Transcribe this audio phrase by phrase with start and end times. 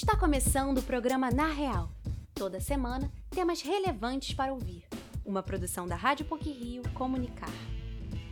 [0.00, 1.90] Está começando o programa Na Real.
[2.32, 4.84] Toda semana, temas relevantes para ouvir.
[5.26, 7.50] Uma produção da Rádio PUC Rio Comunicar.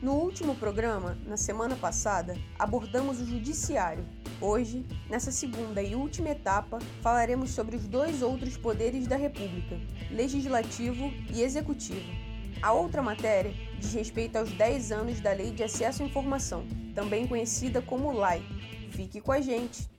[0.00, 4.06] No último programa, na semana passada, abordamos o Judiciário.
[4.40, 9.76] Hoje, nessa segunda e última etapa, falaremos sobre os dois outros poderes da República,
[10.08, 12.08] Legislativo e Executivo.
[12.62, 16.64] A outra matéria diz respeito aos 10 anos da Lei de Acesso à Informação,
[16.94, 18.40] também conhecida como LAI.
[18.92, 19.95] Fique com a gente!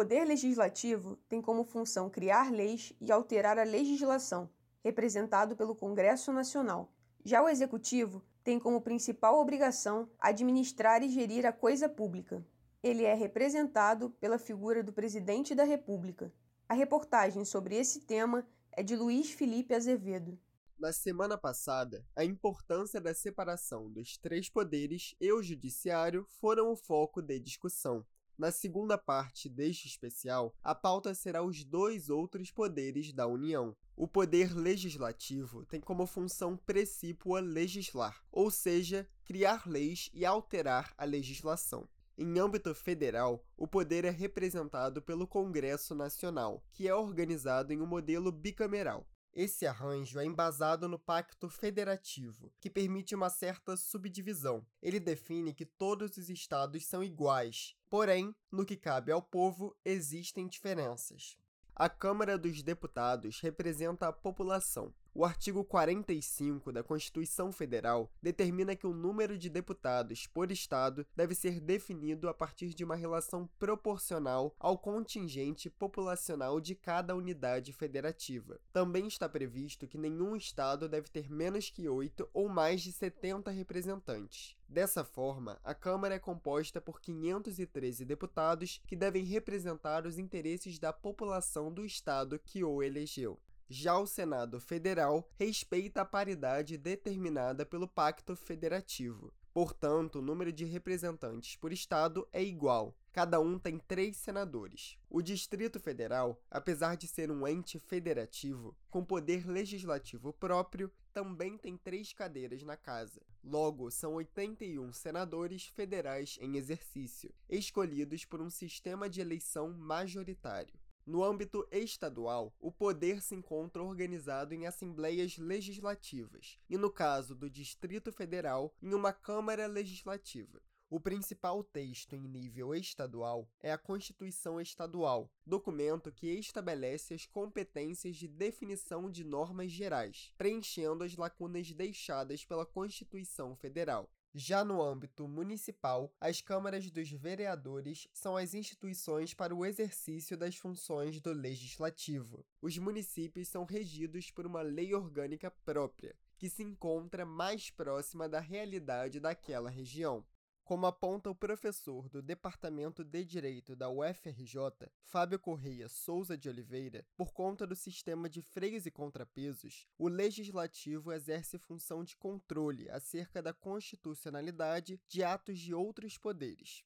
[0.00, 4.48] Poder Legislativo tem como função criar leis e alterar a legislação,
[4.82, 6.90] representado pelo Congresso Nacional.
[7.22, 12.42] Já o Executivo tem como principal obrigação administrar e gerir a coisa pública.
[12.82, 16.32] Ele é representado pela figura do Presidente da República.
[16.66, 20.38] A reportagem sobre esse tema é de Luiz Felipe Azevedo.
[20.78, 26.74] Na semana passada, a importância da separação dos três poderes e o judiciário foram o
[26.76, 28.02] foco de discussão.
[28.40, 33.76] Na segunda parte deste especial, a pauta será os dois outros poderes da União.
[33.94, 41.04] O poder legislativo tem como função precípua legislar, ou seja, criar leis e alterar a
[41.04, 41.86] legislação.
[42.16, 47.86] Em âmbito federal, o poder é representado pelo Congresso Nacional, que é organizado em um
[47.86, 49.06] modelo bicameral.
[49.32, 54.66] Esse arranjo é embasado no Pacto Federativo, que permite uma certa subdivisão.
[54.82, 60.48] Ele define que todos os estados são iguais, porém, no que cabe ao povo, existem
[60.48, 61.38] diferenças.
[61.76, 68.86] A Câmara dos Deputados representa a população, o artigo 45 da Constituição Federal determina que
[68.86, 74.54] o número de deputados por estado deve ser definido a partir de uma relação proporcional
[74.58, 78.60] ao contingente populacional de cada unidade federativa.
[78.72, 83.50] Também está previsto que nenhum estado deve ter menos que 8 ou mais de 70
[83.50, 84.56] representantes.
[84.68, 90.92] Dessa forma, a Câmara é composta por 513 deputados que devem representar os interesses da
[90.92, 93.36] população do estado que o elegeu.
[93.72, 99.32] Já o Senado Federal respeita a paridade determinada pelo Pacto Federativo.
[99.54, 102.96] Portanto, o número de representantes por estado é igual.
[103.12, 104.98] Cada um tem três senadores.
[105.08, 111.76] O Distrito Federal, apesar de ser um ente federativo com poder legislativo próprio, também tem
[111.76, 113.22] três cadeiras na casa.
[113.44, 120.79] Logo, são 81 senadores federais em exercício, escolhidos por um sistema de eleição majoritário.
[121.06, 127.50] No âmbito estadual, o poder se encontra organizado em assembleias legislativas, e no caso do
[127.50, 130.60] Distrito Federal, em uma Câmara Legislativa.
[130.92, 138.16] O principal texto em nível estadual é a Constituição Estadual, documento que estabelece as competências
[138.16, 144.10] de definição de normas gerais, preenchendo as lacunas deixadas pela Constituição Federal.
[144.32, 150.54] Já no âmbito municipal, as câmaras dos vereadores são as instituições para o exercício das
[150.54, 152.46] funções do legislativo.
[152.62, 158.38] Os municípios são regidos por uma lei orgânica própria, que se encontra mais próxima da
[158.38, 160.24] realidade daquela região.
[160.70, 167.04] Como aponta o professor do Departamento de Direito da UFRJ, Fábio Correia Souza de Oliveira,
[167.16, 173.42] por conta do sistema de freios e contrapesos, o legislativo exerce função de controle acerca
[173.42, 176.84] da constitucionalidade de atos de outros poderes.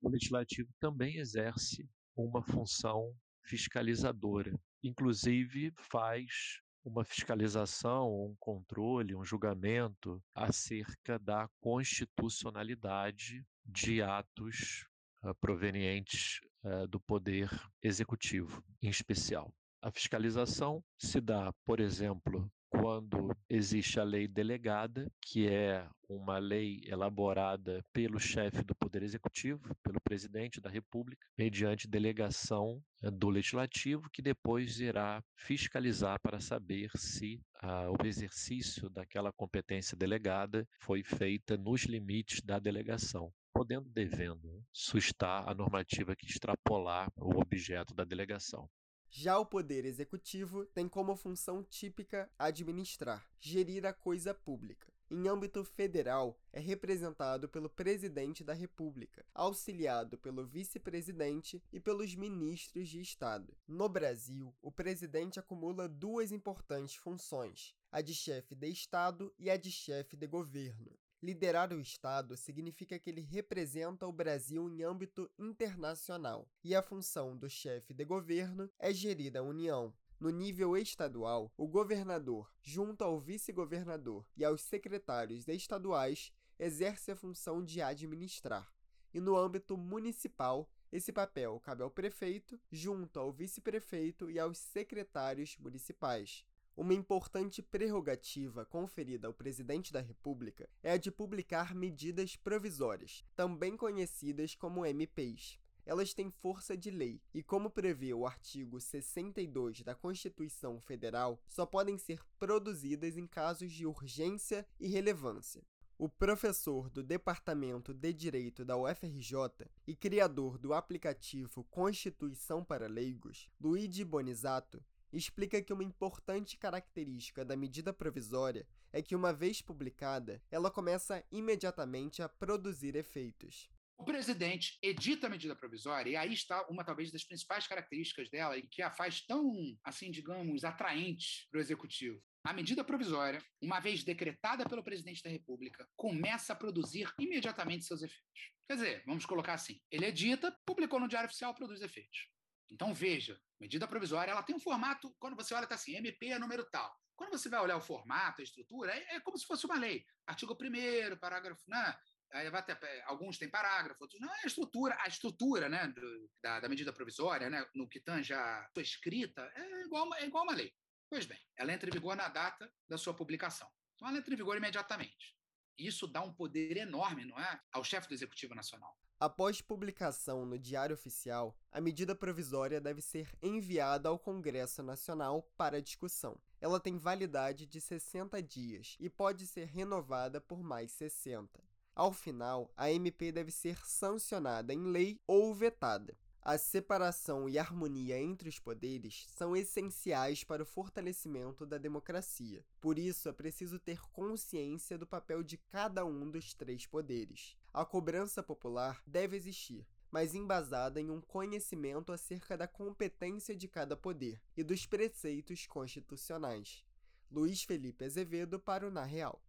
[0.00, 1.86] O legislativo também exerce
[2.16, 14.00] uma função fiscalizadora, inclusive faz uma fiscalização, um controle, um julgamento acerca da constitucionalidade de
[14.00, 14.86] atos
[15.24, 17.50] uh, provenientes uh, do poder
[17.82, 19.52] executivo, em especial.
[19.82, 26.82] A fiscalização se dá, por exemplo, quando existe a lei delegada, que é uma lei
[26.86, 34.08] elaborada pelo chefe do Poder Executivo, pelo presidente da República, mediante delegação eh, do Legislativo,
[34.12, 41.56] que depois irá fiscalizar para saber se ah, o exercício daquela competência delegada foi feita
[41.56, 48.68] nos limites da delegação podendo devendo sustar a normativa que extrapolar o objeto da delegação.
[49.10, 54.92] Já o poder executivo tem como função típica administrar, gerir a coisa pública.
[55.08, 62.88] Em âmbito federal, é representado pelo presidente da República, auxiliado pelo vice-presidente e pelos ministros
[62.88, 63.56] de Estado.
[63.68, 69.56] No Brasil, o presidente acumula duas importantes funções: a de chefe de Estado e a
[69.56, 70.98] de chefe de governo.
[71.26, 77.36] Liderar o Estado significa que ele representa o Brasil em âmbito internacional, e a função
[77.36, 79.92] do chefe de governo é gerir a União.
[80.20, 87.60] No nível estadual, o governador, junto ao vice-governador e aos secretários estaduais, exerce a função
[87.60, 88.72] de administrar,
[89.12, 95.56] e no âmbito municipal, esse papel cabe ao prefeito, junto ao vice-prefeito e aos secretários
[95.58, 96.46] municipais.
[96.76, 103.78] Uma importante prerrogativa conferida ao presidente da República é a de publicar medidas provisórias, também
[103.78, 105.58] conhecidas como MPs.
[105.86, 111.64] Elas têm força de lei e, como prevê o artigo 62 da Constituição Federal, só
[111.64, 115.62] podem ser produzidas em casos de urgência e relevância.
[115.96, 123.48] O professor do Departamento de Direito da UFRJ e criador do aplicativo Constituição para Leigos,
[123.58, 130.42] Luigi Bonizato, explica que uma importante característica da medida provisória é que, uma vez publicada,
[130.50, 133.68] ela começa imediatamente a produzir efeitos.
[133.98, 138.56] O presidente edita a medida provisória, e aí está uma talvez das principais características dela
[138.56, 139.50] e que a faz tão,
[139.82, 142.22] assim, digamos, atraente para o executivo.
[142.44, 148.02] A medida provisória, uma vez decretada pelo presidente da República, começa a produzir imediatamente seus
[148.02, 148.52] efeitos.
[148.68, 152.28] Quer dizer, vamos colocar assim: ele edita, publicou no Diário Oficial, produz efeitos.
[152.70, 156.38] Então veja, medida provisória, ela tem um formato, quando você olha, está assim, MP é
[156.38, 156.94] número tal.
[157.14, 160.04] Quando você vai olhar o formato, a estrutura, é, é como se fosse uma lei.
[160.26, 161.62] Artigo 1 parágrafo.
[161.68, 161.98] Né?
[162.32, 164.32] Aí vai ter, alguns têm parágrafo, outros não.
[164.34, 168.34] É a estrutura, a estrutura né, do, da, da, medida provisória, né, no que tange
[168.34, 170.74] a sua escrita, é igual, é igual uma lei.
[171.08, 173.70] Pois bem, ela entra em vigor na data da sua publicação.
[173.94, 175.34] Então, ela entra em vigor imediatamente.
[175.78, 178.94] Isso dá um poder enorme, não é, ao chefe do Executivo Nacional.
[179.18, 185.80] Após publicação no Diário Oficial, a medida provisória deve ser enviada ao Congresso Nacional para
[185.80, 186.36] discussão.
[186.60, 191.64] Ela tem validade de 60 dias e pode ser renovada por mais 60.
[191.94, 196.14] Ao final, a MP deve ser sancionada em lei ou vetada.
[196.48, 202.64] A separação e harmonia entre os poderes são essenciais para o fortalecimento da democracia.
[202.80, 207.56] Por isso, é preciso ter consciência do papel de cada um dos três poderes.
[207.76, 213.94] A cobrança popular deve existir, mas embasada em um conhecimento acerca da competência de cada
[213.94, 216.82] poder e dos preceitos constitucionais.
[217.30, 219.42] Luiz Felipe Azevedo para o Na Real.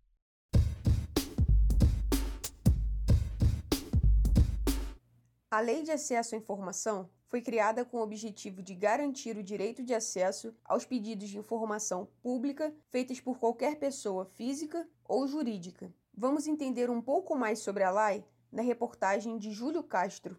[5.50, 9.82] A Lei de Acesso à Informação foi criada com o objetivo de garantir o direito
[9.82, 15.90] de acesso aos pedidos de informação pública feitos por qualquer pessoa física ou jurídica.
[16.20, 20.36] Vamos entender um pouco mais sobre a lei na reportagem de Júlio Castro.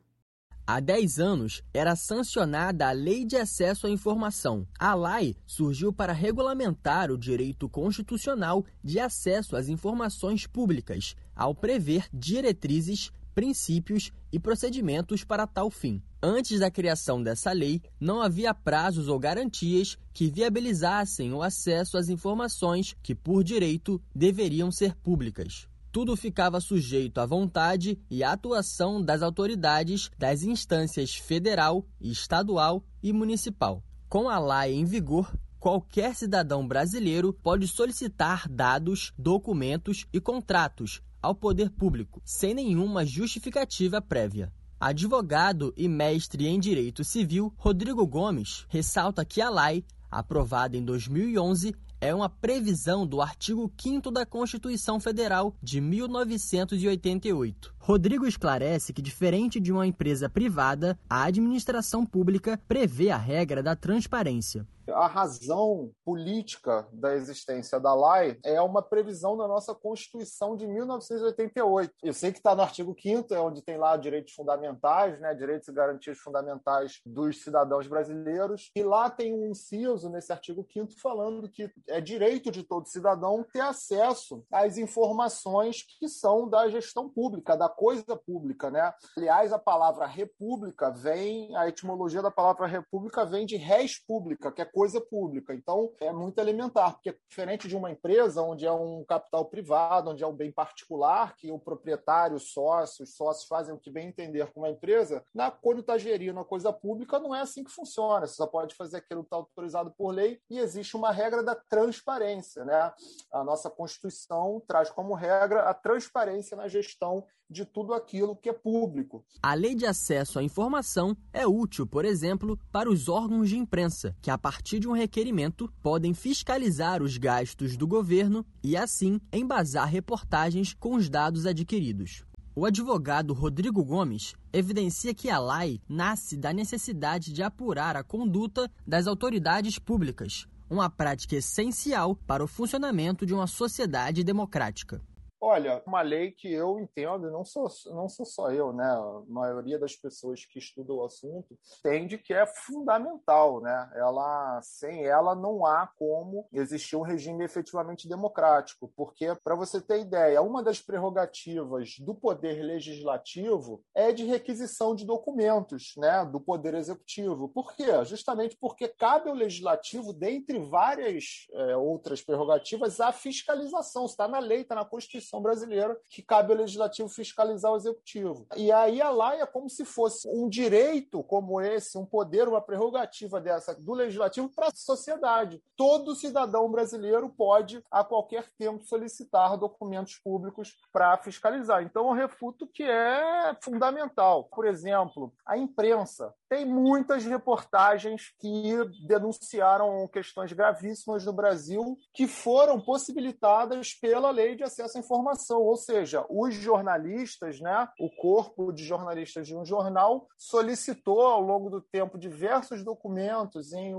[0.66, 4.66] Há 10 anos era sancionada a Lei de Acesso à Informação.
[4.76, 12.08] A lei surgiu para regulamentar o direito constitucional de acesso às informações públicas, ao prever
[12.12, 16.02] diretrizes princípios e procedimentos para tal fim.
[16.20, 22.08] Antes da criação dessa lei, não havia prazos ou garantias que viabilizassem o acesso às
[22.08, 25.68] informações que, por direito, deveriam ser públicas.
[25.92, 33.12] Tudo ficava sujeito à vontade e à atuação das autoridades das instâncias federal, estadual e
[33.12, 33.80] municipal.
[34.08, 41.34] Com a lei em vigor, qualquer cidadão brasileiro pode solicitar dados, documentos e contratos ao
[41.34, 44.52] poder público, sem nenhuma justificativa prévia.
[44.80, 51.74] Advogado e mestre em Direito Civil, Rodrigo Gomes ressalta que a lei, aprovada em 2011,
[52.00, 57.74] é uma previsão do artigo 5 da Constituição Federal de 1988.
[57.88, 63.74] Rodrigo esclarece que, diferente de uma empresa privada, a administração pública prevê a regra da
[63.74, 64.66] transparência.
[64.92, 71.92] A razão política da existência da lei é uma previsão da nossa Constituição de 1988.
[72.02, 75.68] Eu sei que está no artigo 5 é onde tem lá direitos fundamentais, né, direitos
[75.68, 81.48] e garantias fundamentais dos cidadãos brasileiros, e lá tem um inciso nesse artigo 5 falando
[81.48, 87.56] que é direito de todo cidadão ter acesso às informações que são da gestão pública,
[87.56, 88.92] da coisa pública, né?
[89.16, 94.60] Aliás, a palavra república vem, a etimologia da palavra república vem de res pública, que
[94.60, 95.54] é coisa pública.
[95.54, 100.24] Então, é muito elementar, porque diferente de uma empresa onde é um capital privado, onde
[100.24, 104.08] é um bem particular, que o proprietário, os sócios, os sócios fazem o que bem
[104.08, 107.70] entender com uma empresa, na, quando está gerindo a coisa pública, não é assim que
[107.70, 108.26] funciona.
[108.26, 111.54] Você só pode fazer aquilo que está autorizado por lei e existe uma regra da
[111.54, 112.64] transparência.
[112.64, 112.92] Né?
[113.32, 118.52] A nossa Constituição traz como regra a transparência na gestão de tudo aquilo que é
[118.52, 119.24] público.
[119.42, 124.14] A lei de acesso à informação é útil, por exemplo, para os órgãos de imprensa,
[124.20, 129.88] que a partir de um requerimento podem fiscalizar os gastos do governo e assim embasar
[129.88, 132.24] reportagens com os dados adquiridos.
[132.54, 138.68] O advogado Rodrigo Gomes evidencia que a lei nasce da necessidade de apurar a conduta
[138.84, 145.00] das autoridades públicas, uma prática essencial para o funcionamento de uma sociedade democrática.
[145.40, 148.84] Olha, uma lei que eu entendo, não sou, não sou só eu, né?
[148.84, 153.90] A maioria das pessoas que estudam o assunto entende que é fundamental, né?
[153.94, 160.00] Ela, sem ela não há como existir um regime efetivamente democrático, porque para você ter
[160.00, 166.74] ideia, uma das prerrogativas do poder legislativo é de requisição de documentos, né, do poder
[166.74, 167.48] executivo.
[167.48, 168.04] Por quê?
[168.04, 174.04] Justamente porque cabe ao legislativo, dentre várias é, outras prerrogativas, a fiscalização.
[174.04, 178.46] Está na lei, está na Constituição brasileira que cabe ao legislativo fiscalizar o executivo.
[178.56, 182.60] E aí a lei é como se fosse um direito como esse, um poder, uma
[182.60, 185.62] prerrogativa dessa do legislativo para a sociedade.
[185.76, 191.82] Todo cidadão brasileiro pode, a qualquer tempo, solicitar documentos públicos para fiscalizar.
[191.82, 194.44] Então, eu refuto que é fundamental.
[194.44, 198.74] Por exemplo, a imprensa tem muitas reportagens que
[199.06, 205.76] denunciaram questões gravíssimas no Brasil que foram possibilitadas pela lei de acesso à informação, ou
[205.76, 211.80] seja, os jornalistas, né, o corpo de jornalistas de um jornal solicitou ao longo do
[211.80, 213.94] tempo diversos documentos em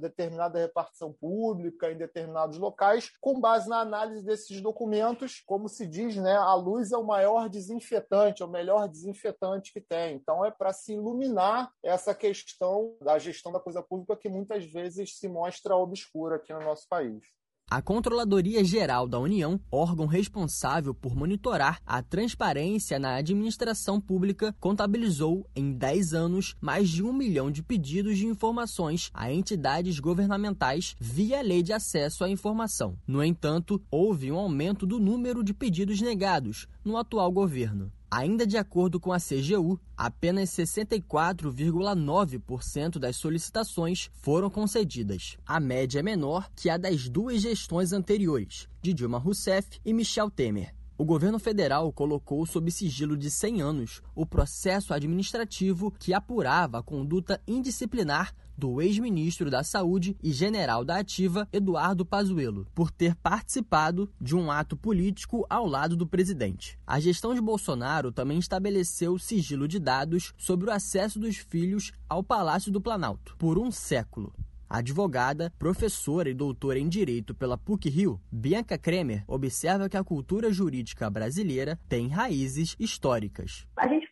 [0.00, 6.16] determinada repartição pública, em determinados locais, com base na análise desses documentos, como se diz,
[6.16, 10.16] né, a luz é o maior desinfetante, é o melhor desinfetante que tem.
[10.16, 15.16] Então é para se iluminar essa questão da gestão da coisa pública que muitas vezes
[15.16, 17.24] se mostra obscura aqui no nosso país.
[17.72, 25.48] A Controladoria Geral da União, órgão responsável por monitorar a transparência na administração pública, contabilizou
[25.54, 31.40] em 10 anos mais de um milhão de pedidos de informações a entidades governamentais via
[31.42, 32.98] Lei de Acesso à Informação.
[33.06, 37.92] No entanto, houve um aumento do número de pedidos negados no atual governo.
[38.10, 45.36] Ainda de acordo com a CGU, apenas 64,9% das solicitações foram concedidas.
[45.46, 50.28] A média é menor que a das duas gestões anteriores, de Dilma Rousseff e Michel
[50.28, 50.79] Temer.
[51.00, 56.82] O governo federal colocou sob sigilo de 100 anos o processo administrativo que apurava a
[56.82, 64.12] conduta indisciplinar do ex-ministro da Saúde e general da Ativa, Eduardo Pazuello, por ter participado
[64.20, 66.78] de um ato político ao lado do presidente.
[66.86, 72.22] A gestão de Bolsonaro também estabeleceu sigilo de dados sobre o acesso dos filhos ao
[72.22, 74.34] Palácio do Planalto por um século.
[74.70, 81.10] Advogada, professora e doutora em Direito pela PUC-Rio, Bianca Kremer observa que a cultura jurídica
[81.10, 83.66] brasileira tem raízes históricas.
[83.76, 84.08] A gente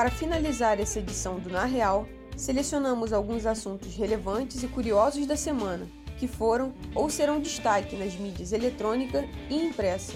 [0.00, 5.86] Para finalizar essa edição do Na Real, selecionamos alguns assuntos relevantes e curiosos da semana,
[6.18, 10.14] que foram ou serão destaque nas mídias eletrônica e impressa.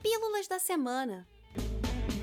[0.00, 1.26] Pílulas da semana.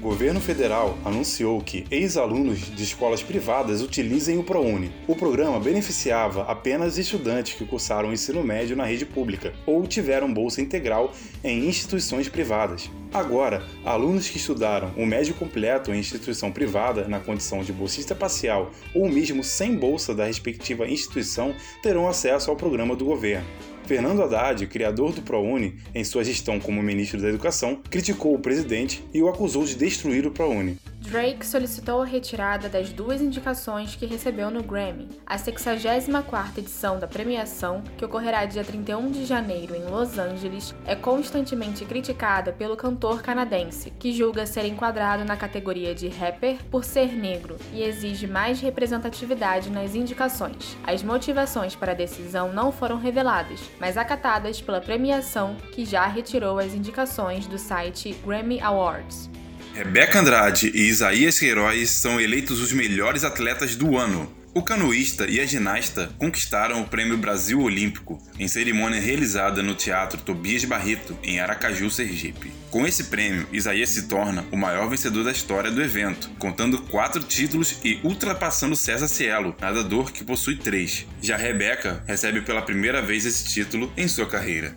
[0.05, 4.91] O governo federal anunciou que ex-alunos de escolas privadas utilizem o ProUni.
[5.07, 10.31] O programa beneficiava apenas estudantes que cursaram o ensino médio na rede pública ou tiveram
[10.31, 11.11] bolsa integral
[11.43, 12.87] em instituições privadas.
[13.11, 18.71] Agora, alunos que estudaram o médio completo em instituição privada na condição de bolsista parcial
[18.93, 23.47] ou mesmo sem bolsa da respectiva instituição terão acesso ao programa do governo.
[23.85, 29.03] Fernando Haddad, criador do ProUni, em sua gestão como ministro da Educação, criticou o presidente
[29.13, 30.77] e o acusou de destruir o ProUni.
[31.05, 35.07] Drake solicitou a retirada das duas indicações que recebeu no Grammy.
[35.25, 40.95] A 64ª edição da premiação, que ocorrerá dia 31 de janeiro em Los Angeles, é
[40.95, 47.13] constantemente criticada pelo cantor canadense, que julga ser enquadrado na categoria de rapper por ser
[47.13, 50.75] negro e exige mais representatividade nas indicações.
[50.83, 56.57] As motivações para a decisão não foram reveladas, mas acatadas pela premiação, que já retirou
[56.57, 59.34] as indicações do site Grammy Awards.
[59.75, 64.33] Rebeca Andrade e Isaías Queiroz são eleitos os melhores atletas do ano.
[64.53, 70.21] O canoísta e a ginasta conquistaram o Prêmio Brasil Olímpico em cerimônia realizada no Teatro
[70.21, 72.53] Tobias Barreto, em Aracaju, Sergipe.
[72.71, 77.21] Com esse prêmio, Isaías se torna o maior vencedor da história do evento, contando quatro
[77.21, 81.05] títulos e ultrapassando César Cielo, nadador que possui três.
[81.21, 84.73] Já Rebeca recebe pela primeira vez esse título em sua carreira.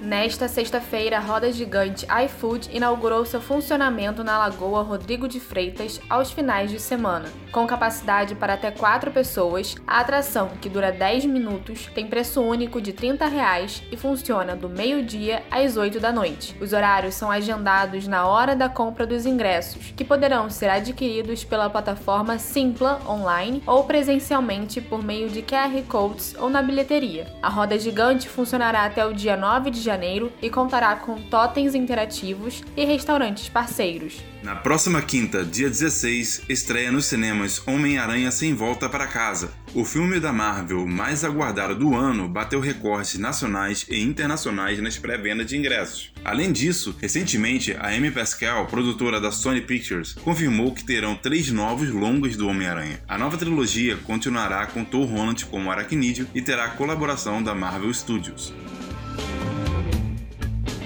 [0.00, 6.30] Nesta sexta-feira, a roda gigante iFood inaugurou seu funcionamento na Lagoa Rodrigo de Freitas aos
[6.30, 7.28] finais de semana.
[7.52, 12.80] Com capacidade para até 4 pessoas, a atração, que dura 10 minutos, tem preço único
[12.80, 16.56] de 30 reais e funciona do meio-dia às 8 da noite.
[16.62, 21.68] Os horários são agendados na hora da compra dos ingressos, que poderão ser adquiridos pela
[21.68, 27.26] plataforma Simpla online ou presencialmente por meio de QR Codes ou na bilheteria.
[27.42, 32.62] A roda gigante funcionará até o dia 9 de Janeiro e contará com totens interativos
[32.76, 34.22] e restaurantes parceiros.
[34.40, 39.52] Na próxima quinta, dia 16, estreia nos cinemas Homem-Aranha Sem Volta para Casa.
[39.74, 45.46] O filme da Marvel mais aguardado do ano bateu recordes nacionais e internacionais nas pré-vendas
[45.46, 46.12] de ingressos.
[46.24, 51.90] Além disso, recentemente a Amy Pascal, produtora da Sony Pictures, confirmou que terão três novos
[51.90, 53.00] longas do Homem-Aranha.
[53.08, 57.92] A nova trilogia continuará com Tom Holland como Aracnídeo e terá a colaboração da Marvel
[57.92, 58.54] Studios.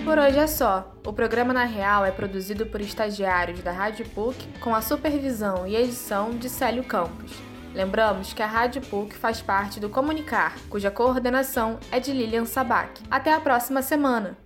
[0.04, 0.94] Por hoje é só.
[1.06, 5.74] O programa Na Real é produzido por estagiários da Rádio PUC com a supervisão e
[5.74, 7.32] edição de Célio Campos.
[7.74, 13.00] Lembramos que a Rádio PUC faz parte do Comunicar, cuja coordenação é de Lilian Sabac.
[13.10, 14.43] Até a próxima semana!